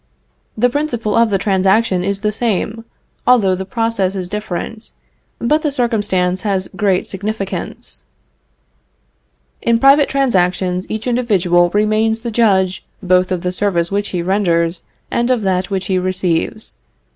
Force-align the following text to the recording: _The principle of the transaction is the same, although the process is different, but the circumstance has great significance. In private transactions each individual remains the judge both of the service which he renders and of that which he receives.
_The 0.57 0.67
principle 0.71 1.15
of 1.15 1.29
the 1.29 1.37
transaction 1.37 2.03
is 2.03 2.21
the 2.21 2.31
same, 2.31 2.85
although 3.27 3.53
the 3.53 3.67
process 3.67 4.15
is 4.15 4.27
different, 4.27 4.93
but 5.37 5.61
the 5.61 5.71
circumstance 5.71 6.41
has 6.41 6.67
great 6.75 7.05
significance. 7.05 8.01
In 9.61 9.77
private 9.77 10.09
transactions 10.09 10.89
each 10.89 11.05
individual 11.05 11.69
remains 11.69 12.21
the 12.21 12.31
judge 12.31 12.83
both 13.03 13.31
of 13.31 13.41
the 13.43 13.51
service 13.51 13.91
which 13.91 14.09
he 14.09 14.23
renders 14.23 14.81
and 15.11 15.29
of 15.29 15.43
that 15.43 15.69
which 15.69 15.85
he 15.85 15.99
receives. 15.99 16.77